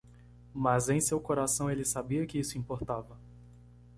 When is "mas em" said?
0.51-0.99